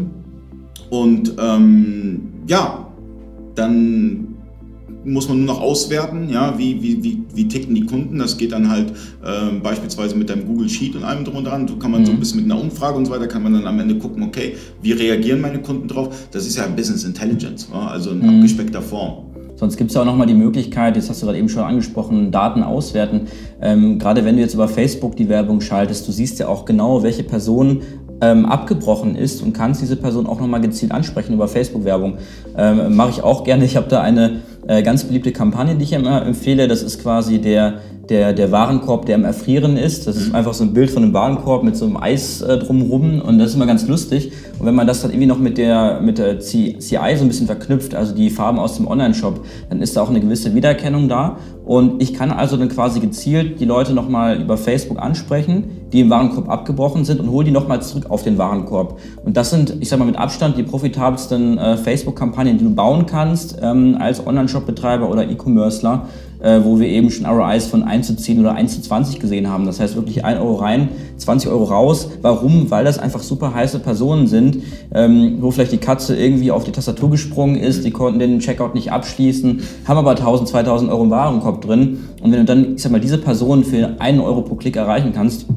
Und 0.90 1.34
ähm, 1.40 2.22
ja, 2.48 2.88
dann 3.56 4.28
muss 5.08 5.30
man 5.30 5.38
nur 5.38 5.48
noch 5.56 5.62
auswerten, 5.62 6.30
ja, 6.30 6.58
wie, 6.58 6.82
wie, 6.82 7.02
wie, 7.04 7.24
wie 7.34 7.48
ticken 7.48 7.74
die 7.76 7.86
Kunden. 7.86 8.20
Das 8.20 8.38
geht 8.38 8.52
dann 8.52 8.70
halt 8.70 8.92
äh, 9.24 9.58
beispielsweise 9.62 10.16
mit 10.16 10.30
deinem 10.30 10.46
Google 10.46 10.68
Sheet 10.68 10.96
und 10.96 11.04
allem 11.04 11.24
drum 11.24 11.38
und 11.38 11.46
dran. 11.46 11.68
So 11.68 11.78
kann 11.78 11.92
man 11.92 12.02
mhm. 12.02 12.06
so 12.06 12.12
ein 12.12 12.20
bisschen 12.20 12.42
mit 12.42 12.52
einer 12.52 12.62
Umfrage 12.62 12.98
und 12.98 13.06
so 13.06 13.12
weiter, 13.12 13.28
kann 13.28 13.44
man 13.44 13.54
dann 13.54 13.66
am 13.66 13.80
Ende 13.80 13.98
gucken, 13.98 14.24
okay, 14.24 14.56
wie 14.82 14.92
reagieren 14.92 15.40
meine 15.42 15.62
Kunden 15.62 15.88
drauf. 15.88 16.28
Das 16.32 16.46
ist 16.46 16.58
ja 16.58 16.68
Business 16.68 17.04
Intelligence, 17.06 17.70
ja, 17.72 17.88
also 17.88 18.12
in 18.12 18.20
mhm. 18.20 18.36
abgespeckter 18.36 18.82
Form. 18.82 19.27
Sonst 19.58 19.76
gibt 19.76 19.90
es 19.90 19.96
ja 19.96 20.02
auch 20.02 20.06
nochmal 20.06 20.28
die 20.28 20.36
Möglichkeit, 20.36 20.96
jetzt 20.96 21.10
hast 21.10 21.22
du 21.22 21.26
gerade 21.26 21.40
eben 21.40 21.50
schon 21.50 21.64
angesprochen, 21.64 22.32
Daten 22.32 22.62
auswerten. 22.62 23.22
Ähm, 23.60 23.98
gerade 23.98 24.24
wenn 24.24 24.36
du 24.36 24.42
jetzt 24.42 24.54
über 24.54 24.68
Facebook 24.68 25.16
die 25.16 25.30
Werbung 25.30 25.62
schaltest, 25.62 26.08
du 26.08 26.12
siehst 26.12 26.40
ja 26.40 26.48
auch 26.48 26.66
genau, 26.66 27.02
welche 27.02 27.24
Person 27.24 27.82
ähm, 28.22 28.46
abgebrochen 28.46 29.16
ist 29.16 29.42
und 29.42 29.54
kannst 29.54 29.82
diese 29.82 29.96
Person 29.96 30.28
auch 30.28 30.40
nochmal 30.40 30.62
gezielt 30.62 30.92
ansprechen 30.92 31.34
über 31.34 31.48
Facebook-Werbung. 31.48 32.18
Ähm, 32.56 32.96
Mache 32.96 33.10
ich 33.10 33.24
auch 33.24 33.44
gerne. 33.44 33.66
Ich 33.66 33.76
habe 33.76 33.88
da 33.90 34.02
eine 34.02 34.42
äh, 34.68 34.84
ganz 34.84 35.04
beliebte 35.04 35.32
Kampagne, 35.32 35.76
die 35.76 35.84
ich 35.84 35.94
immer 35.94 36.24
empfehle. 36.24 36.68
Das 36.68 36.84
ist 36.84 37.02
quasi 37.02 37.40
der 37.40 37.82
der, 38.10 38.34
der 38.34 38.52
Warenkorb, 38.52 39.06
der 39.06 39.16
am 39.16 39.26
Erfrieren 39.26 39.78
ist. 39.78 40.08
Das 40.08 40.16
ist 40.16 40.30
mhm. 40.30 40.36
einfach 40.36 40.54
so 40.54 40.64
ein 40.64 40.74
Bild 40.74 40.90
von 40.90 41.04
einem 41.04 41.14
Warenkorb 41.14 41.64
mit 41.64 41.76
so 41.76 41.86
einem 41.86 41.98
Eis 41.98 42.42
äh, 42.42 42.58
drumherum 42.58 43.22
und 43.22 43.40
das 43.40 43.50
ist 43.50 43.56
immer 43.56 43.66
ganz 43.66 43.88
lustig. 43.88 44.32
Und 44.60 44.66
wenn 44.66 44.76
man 44.76 44.88
das 44.88 45.02
dann 45.02 45.12
irgendwie 45.12 45.28
noch 45.28 45.40
mit 45.40 45.58
der, 45.58 46.00
mit 46.02 46.18
der 46.18 46.40
CI 46.40 46.78
so 46.90 46.98
ein 46.98 47.28
bisschen 47.28 47.48
verknüpft, 47.48 47.96
also 47.96 48.16
die 48.16 48.30
Farben 48.30 48.60
aus 48.60 48.78
dem 48.78 48.88
Online-Shop, 48.88 49.42
dann 49.70 49.82
ist 49.82 49.96
da 49.96 50.02
auch 50.02 50.10
eine 50.10 50.20
gewisse 50.20 50.56
Wiedererkennung 50.56 51.10
da. 51.10 51.38
Und 51.66 52.02
ich 52.02 52.14
kann 52.14 52.32
also 52.32 52.56
dann 52.56 52.70
quasi 52.70 53.02
gezielt 53.02 53.60
die 53.60 53.66
Leute 53.66 53.94
nochmal 53.94 54.42
über 54.42 54.56
Facebook 54.56 55.02
ansprechen, 55.02 55.66
die 55.92 56.00
im 56.00 56.10
Warenkorb 56.10 56.50
abgebrochen 56.50 57.04
sind 57.04 57.20
und 57.20 57.30
hole 57.30 57.44
die 57.44 57.52
nochmal 57.52 57.82
zurück 57.82 58.06
auf 58.10 58.24
den 58.24 58.38
Warenkorb. 58.38 59.00
Und 59.26 59.36
das 59.36 59.50
sind, 59.50 59.76
ich 59.82 59.90
sag 59.90 60.00
mal, 60.00 60.06
mit 60.06 60.18
Abstand 60.18 60.58
die 60.58 60.64
profitabelsten 60.64 61.58
äh, 61.58 61.76
Facebook-Kampagnen, 61.76 62.58
die 62.58 62.64
du 62.64 62.74
bauen 62.74 63.06
kannst 63.06 63.58
ähm, 63.62 63.98
als 64.00 64.26
Online-Shop-Betreiber 64.26 65.10
oder 65.10 65.30
E-Commercer 65.30 66.06
äh, 66.48 66.64
wo 66.64 66.80
wir 66.80 66.88
eben 66.88 67.12
schon 67.12 67.26
ROIs 67.26 67.68
von 67.68 67.84
1 67.84 68.08
zu 68.08 68.16
10 68.16 68.40
oder 68.40 68.54
1 68.54 68.76
zu 68.76 68.82
20 68.82 69.20
gesehen 69.20 69.50
haben. 69.50 69.66
Das 69.66 69.82
heißt 69.82 69.98
wirklich 69.98 70.24
1 70.24 70.40
Euro 70.40 70.56
rein, 70.56 70.88
20 71.18 71.50
Euro 71.50 71.66
raus. 71.66 72.10
Warum? 72.22 72.72
Weil 72.72 72.86
das 72.86 72.98
einfach 72.98 73.22
super 73.22 73.54
heiße 73.54 73.80
Personen 73.80 74.28
sind, 74.28 74.60
ähm, 74.94 75.40
wo 75.42 75.52
vielleicht 75.52 75.74
die 75.74 75.78
Katze 75.78 76.16
irgendwie 76.16 76.52
auf 76.52 76.64
die 76.64 76.72
Tastatur 76.72 77.12
gesprungen 77.12 77.58
ist, 77.58 77.84
die 77.84 77.92
konnten 77.92 78.20
den 78.20 78.40
Checkout 78.40 78.76
nicht 78.76 78.94
abschließen, 78.94 79.62
haben 79.86 79.98
aber 79.98 80.12
1000, 80.12 80.48
2000 80.48 80.90
Euro 80.90 81.04
im 81.04 81.10
Warenkorb 81.10 81.62
drin. 81.62 82.00
Und 82.22 82.32
wenn 82.32 82.40
du 82.40 82.46
dann, 82.46 82.76
ich 82.76 82.82
sag 82.82 82.94
mal, 82.94 83.02
diese 83.02 83.18
Person 83.18 83.66
für 83.66 84.00
1 84.00 84.22
Euro 84.22 84.42
pro 84.42 84.56
Klick 84.56 84.78
erreichen 84.78 85.12
kannst, 85.14 85.48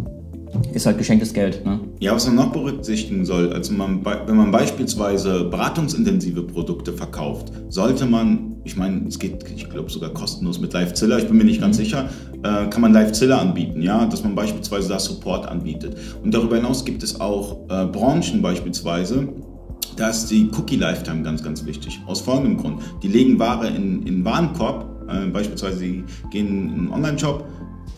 ist 0.72 0.86
halt 0.86 0.98
geschenktes 0.98 1.32
Geld. 1.32 1.64
Ne? 1.64 1.80
Ja, 2.00 2.14
was 2.14 2.26
man 2.26 2.36
noch 2.36 2.52
berücksichtigen 2.52 3.24
soll, 3.24 3.52
also 3.52 3.72
man, 3.72 4.04
wenn 4.26 4.36
man 4.36 4.50
beispielsweise 4.50 5.44
beratungsintensive 5.44 6.42
Produkte 6.42 6.92
verkauft, 6.92 7.52
sollte 7.68 8.06
man, 8.06 8.49
ich 8.64 8.76
meine, 8.76 9.06
es 9.08 9.18
geht, 9.18 9.44
ich 9.54 9.68
glaube 9.68 9.90
sogar 9.90 10.10
kostenlos 10.10 10.60
mit 10.60 10.72
Livezilla, 10.72 11.18
ich 11.18 11.26
bin 11.26 11.36
mir 11.36 11.44
nicht 11.44 11.60
ganz 11.60 11.78
mhm. 11.78 11.82
sicher, 11.84 12.08
äh, 12.42 12.66
kann 12.68 12.80
man 12.80 12.92
Livezilla 12.92 13.38
anbieten, 13.38 13.82
ja, 13.82 14.06
dass 14.06 14.22
man 14.22 14.34
beispielsweise 14.34 14.88
da 14.88 14.98
Support 14.98 15.46
anbietet. 15.46 15.96
Und 16.22 16.34
darüber 16.34 16.56
hinaus 16.56 16.84
gibt 16.84 17.02
es 17.02 17.20
auch 17.20 17.68
äh, 17.68 17.86
Branchen 17.86 18.42
beispielsweise, 18.42 19.28
da 19.96 20.08
ist 20.08 20.30
die 20.30 20.48
Cookie 20.56 20.76
Lifetime 20.76 21.22
ganz, 21.22 21.42
ganz 21.42 21.64
wichtig. 21.66 22.00
Aus 22.06 22.20
folgendem 22.20 22.56
Grund. 22.56 22.80
Die 23.02 23.08
legen 23.08 23.38
Ware 23.38 23.68
in, 23.68 24.06
in 24.06 24.24
Warenkorb, 24.24 24.86
äh, 25.08 25.26
beispielsweise 25.26 25.78
sie 25.78 26.04
gehen 26.30 26.46
in 26.48 26.70
einen 26.70 26.92
Online-Shop, 26.92 27.44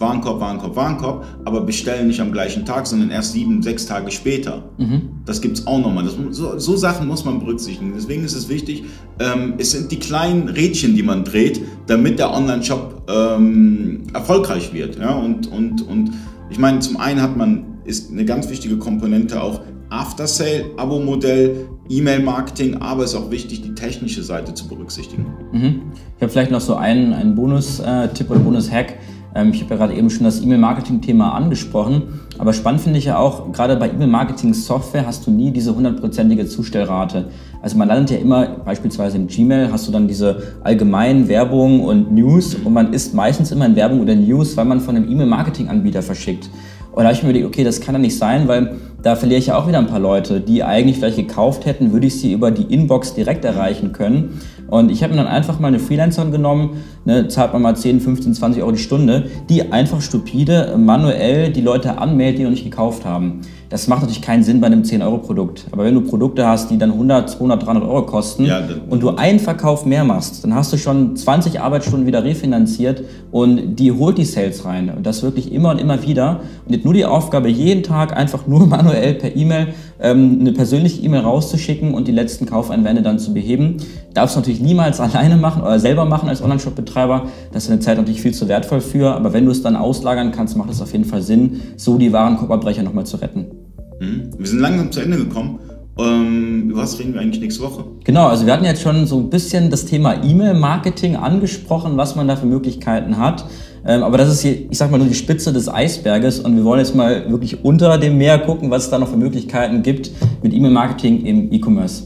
Warenkorb, 0.03 0.41
Warenkorb, 0.41 0.77
Warenkorb, 0.77 1.25
aber 1.47 1.63
bestellen 1.63 2.09
nicht 2.09 2.21
am 2.21 2.33
gleichen 2.33 2.67
Tag, 2.67 2.87
sondern 2.87 3.11
erst 3.11 3.33
sieben, 3.33 3.63
sechs 3.63 3.87
Tage 3.87 4.11
später. 4.11 4.65
Mhm. 4.77 5.03
Das 5.25 5.41
gibt 5.41 5.59
es 5.59 5.67
auch 5.67 5.79
nochmal. 5.79 6.05
Das, 6.05 6.17
so, 6.31 6.59
so, 6.59 6.77
Sachen 6.77 7.09
muss 7.09 7.25
man 7.25 7.39
berücksichtigen. 7.39 7.93
Deswegen 7.95 8.25
ist 8.25 8.35
es 8.35 8.49
wichtig, 8.51 8.85
ähm, 9.19 9.55
es 9.57 9.71
sind 9.71 9.91
die 9.91 9.99
kleinen 9.99 10.49
Rädchen, 10.49 10.95
die 10.95 11.03
man 11.03 11.25
dreht, 11.25 11.63
damit 11.87 12.19
der 12.19 12.35
Online-Shop 12.35 13.03
ähm, 13.09 14.03
erfolgreich 14.13 14.75
wird. 14.75 14.99
Ja? 14.99 15.15
Und, 15.15 15.51
und, 15.51 15.89
und 15.89 16.11
ich 16.51 16.59
meine, 16.59 16.81
zum 16.81 16.99
einen 16.99 17.23
hat 17.23 17.37
man, 17.37 17.65
ist 17.85 18.11
eine 18.11 18.27
ganz 18.27 18.51
wichtige 18.51 18.77
Komponente 18.77 19.43
auch 19.43 19.63
After-Sale, 19.93 20.65
Abo-Modell, 20.77 21.67
E-Mail-Marketing, 21.89 22.77
aber 22.77 23.05
es 23.05 23.13
ist 23.13 23.17
auch 23.17 23.31
wichtig, 23.31 23.63
die 23.63 23.75
technische 23.75 24.23
Seite 24.23 24.55
zu 24.55 24.67
berücksichtigen. 24.67 25.27
Mhm. 25.53 25.83
Ich 26.17 26.23
habe 26.23 26.33
vielleicht 26.33 26.51
noch 26.51 26.61
so 26.61 26.75
einen, 26.77 27.13
einen 27.13 27.35
Bonus-Tipp 27.35 28.31
oder 28.31 28.41
Bonus-Hack. 28.41 28.99
Ähm, 29.35 29.51
ich 29.53 29.63
habe 29.63 29.71
ja 29.71 29.77
gerade 29.77 29.95
eben 29.95 30.11
schon 30.11 30.25
das 30.25 30.43
E-Mail-Marketing-Thema 30.43 31.33
angesprochen, 31.33 32.21
aber 32.39 32.53
spannend 32.53 32.81
finde 32.81 32.99
ich 32.99 33.07
ja 33.07 33.19
auch, 33.19 33.53
gerade 33.53 33.77
bei 33.77 33.89
E-Mail-Marketing-Software 33.89 35.07
hast 35.07 35.27
du 35.27 35.31
nie 35.31 35.51
diese 35.51 35.75
hundertprozentige 35.75 36.47
Zustellrate. 36.47 37.27
Also 37.61 37.79
man 37.79 37.89
landet 37.89 38.11
ja 38.11 38.17
immer, 38.19 38.47
beispielsweise 38.65 39.17
im 39.17 39.29
Gmail 39.29 39.71
hast 39.71 39.87
du 39.87 39.93
dann 39.93 40.09
diese 40.09 40.43
allgemeinen 40.65 41.29
Werbung 41.29 41.81
und 41.81 42.13
News 42.13 42.55
und 42.55 42.73
man 42.73 42.93
ist 42.93 43.15
meistens 43.15 43.53
immer 43.53 43.67
in 43.67 43.77
Werbung 43.77 44.01
oder 44.01 44.15
News, 44.15 44.57
weil 44.57 44.65
man 44.65 44.81
von 44.81 44.97
einem 44.97 45.11
E-Mail-Marketing-Anbieter 45.11 46.03
verschickt. 46.03 46.51
Und 46.93 46.99
da 46.99 47.05
habe 47.05 47.15
ich 47.15 47.23
mir 47.23 47.33
gedacht, 47.33 47.49
okay, 47.49 47.65
das 47.65 47.81
kann 47.81 47.95
ja 47.95 47.99
nicht 47.99 48.19
sein, 48.19 48.49
weil 48.49 48.77
da 49.03 49.17
verliere 49.17 49.39
ich 49.39 49.47
ja 49.47 49.57
auch 49.57 49.67
wieder 49.67 49.79
ein 49.79 49.87
paar 49.87 49.99
Leute, 49.99 50.41
die 50.41 50.63
eigentlich 50.63 50.99
vielleicht 50.99 51.17
gekauft 51.17 51.65
hätten, 51.65 51.93
würde 51.93 52.07
ich 52.07 52.21
sie 52.21 52.33
über 52.33 52.51
die 52.51 52.73
Inbox 52.73 53.15
direkt 53.15 53.45
erreichen 53.45 53.93
können. 53.93 54.41
Und 54.73 54.91
ich 54.91 55.03
habe 55.03 55.13
mir 55.13 55.19
dann 55.19 55.27
einfach 55.27 55.61
mal 55.61 55.69
eine 55.69 55.79
Freelancerin 55.79 56.33
genommen, 56.33 56.83
ne, 57.05 57.29
zahlt 57.29 57.53
man 57.53 57.61
mal 57.61 57.77
10, 57.77 58.01
15, 58.01 58.33
20 58.33 58.63
Euro 58.63 58.73
die 58.73 58.79
Stunde, 58.79 59.27
die 59.51 59.71
einfach 59.71 60.01
stupide 60.01 60.79
manuell 60.79 61.53
die 61.53 61.61
Leute 61.61 61.99
anmeldet, 61.99 62.39
die 62.39 62.45
noch 62.45 62.53
nicht 62.53 62.65
gekauft 62.65 63.05
haben. 63.05 63.43
Das 63.73 63.89
macht 63.89 64.03
natürlich 64.03 64.21
keinen 64.21 64.43
Sinn 64.43 64.61
bei 64.61 64.67
einem 64.67 64.83
10-Euro-Produkt. 64.83 65.65
Aber 65.71 65.85
wenn 65.85 65.95
du 65.95 66.03
Produkte 66.03 66.47
hast, 66.47 66.71
die 66.71 66.77
dann 66.77 66.93
100, 66.93 67.31
200, 67.31 67.65
300 67.65 67.85
Euro 67.89 68.05
kosten 68.05 68.45
ja, 68.45 68.61
und 68.91 69.03
du 69.03 69.17
einen 69.17 69.39
Verkauf 69.39 69.87
mehr 69.87 70.05
machst, 70.05 70.45
dann 70.45 70.55
hast 70.55 70.75
du 70.75 70.77
schon 70.77 71.17
20 71.17 71.59
Arbeitsstunden 71.59 72.07
wieder 72.07 72.23
refinanziert 72.23 73.03
und 73.31 73.77
die 73.77 73.91
holt 73.91 74.19
die 74.19 74.27
Sales 74.27 74.67
rein. 74.67 74.93
Und 74.95 75.07
das 75.07 75.23
wirklich 75.23 75.51
immer 75.51 75.71
und 75.71 75.81
immer 75.81 76.03
wieder. 76.03 76.41
Und 76.67 76.75
jetzt 76.75 76.85
nur 76.85 76.93
die 76.93 77.07
Aufgabe, 77.07 77.49
jeden 77.49 77.83
Tag 77.83 78.15
einfach 78.15 78.47
nur 78.47 78.67
manuell 78.67 79.15
per 79.15 79.35
E-Mail 79.35 79.69
ähm, 80.03 80.37
eine 80.41 80.53
persönliche 80.53 81.01
E-Mail 81.01 81.23
rauszuschicken 81.23 81.95
und 81.95 82.07
die 82.07 82.13
letzten 82.13 82.45
Kaufeinwände 82.45 83.01
dann 83.01 83.19
zu 83.19 83.33
beheben. 83.33 83.79
Darfst 84.13 84.37
du 84.37 84.41
natürlich 84.41 84.61
niemals 84.61 85.01
alleine 85.01 85.39
machen 85.39 85.63
oder 85.63 85.81
selber 85.81 86.05
machen 86.05 86.29
als 86.29 86.43
Online-Shop-Betreiber. 86.43 87.25
Das 87.53 87.65
ist 87.65 87.71
eine 87.71 87.81
Zeit 87.81 87.97
natürlich 87.97 88.21
viel 88.21 88.35
zu 88.35 88.49
wertvoll 88.49 88.83
für. 88.83 89.15
Aber 89.15 89.33
wenn 89.33 89.47
du 89.47 89.51
es 89.51 89.63
dann 89.63 89.77
auslagern 89.77 90.31
kannst, 90.31 90.59
macht 90.59 90.71
es 90.71 90.83
auf 90.83 90.93
jeden 90.93 91.07
Fall 91.07 91.23
Sinn, 91.23 91.63
so 91.79 91.97
die 91.97 92.13
Warenkorbabbrecher 92.13 92.83
nochmal 92.83 93.07
zu 93.07 93.17
retten. 93.17 93.62
Mhm. 94.03 94.31
Wir 94.37 94.47
sind 94.47 94.59
langsam 94.59 94.91
zu 94.91 95.01
Ende 95.01 95.17
gekommen. 95.17 95.61
Ähm, 95.99 96.71
über 96.71 96.83
was 96.83 96.99
reden 96.99 97.15
wir 97.15 97.21
eigentlich 97.21 97.41
nächste 97.41 97.63
Woche? 97.63 97.85
Genau, 98.05 98.27
also 98.27 98.47
wir 98.47 98.53
hatten 98.53 98.65
jetzt 98.65 98.83
schon 98.83 99.07
so 99.07 99.19
ein 99.19 99.31
bisschen 99.31 99.71
das 99.71 99.85
Thema 99.85 100.25
E-Mail-Marketing 100.25 101.17
angesprochen, 101.17 101.97
was 101.97 102.17
man 102.17 102.27
da 102.27 102.37
für 102.37 102.47
Möglichkeiten 102.47 103.19
hat. 103.19 103.45
Ähm, 103.87 104.03
aber 104.03 104.17
das 104.17 104.31
ist 104.31 104.41
hier, 104.41 104.71
ich 104.71 104.79
sag 104.79 104.91
mal, 104.91 104.99
nur 104.99 105.07
die 105.07 105.15
Spitze 105.15 105.53
des 105.53 105.69
Eisberges 105.69 106.41
und 106.41 106.57
wir 106.57 106.65
wollen 106.65 106.79
jetzt 106.79 106.95
mal 106.95 107.31
wirklich 107.31 107.65
unter 107.65 107.99
dem 107.99 108.17
Meer 108.17 108.39
gucken, 108.39 108.71
was 108.71 108.85
es 108.85 108.91
da 108.91 108.99
noch 108.99 109.09
für 109.09 109.17
Möglichkeiten 109.17 109.83
gibt 109.83 110.11
mit 110.43 110.55
E-Mail-Marketing 110.55 111.25
im 111.27 111.53
E-Commerce. 111.53 112.05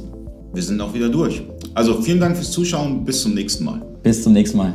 Wir 0.53 0.63
sind 0.63 0.81
auch 0.81 0.93
wieder 0.93 1.09
durch. 1.09 1.43
Also 1.75 2.01
vielen 2.01 2.19
Dank 2.19 2.37
fürs 2.37 2.51
Zuschauen, 2.51 3.05
bis 3.05 3.23
zum 3.23 3.35
nächsten 3.35 3.65
Mal. 3.65 3.83
Bis 4.03 4.23
zum 4.23 4.33
nächsten 4.33 4.59
Mal. 4.59 4.75